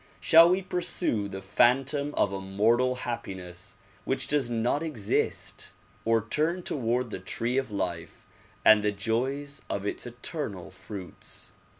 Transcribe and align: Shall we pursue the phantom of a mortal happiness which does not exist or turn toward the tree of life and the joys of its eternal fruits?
Shall 0.19 0.49
we 0.49 0.63
pursue 0.63 1.27
the 1.27 1.43
phantom 1.43 2.15
of 2.15 2.33
a 2.33 2.41
mortal 2.41 2.95
happiness 3.05 3.77
which 4.03 4.25
does 4.25 4.49
not 4.49 4.81
exist 4.81 5.73
or 6.05 6.25
turn 6.27 6.63
toward 6.63 7.11
the 7.11 7.19
tree 7.19 7.59
of 7.59 7.69
life 7.69 8.25
and 8.65 8.83
the 8.83 8.91
joys 8.91 9.61
of 9.69 9.85
its 9.85 10.07
eternal 10.07 10.71
fruits? 10.71 11.53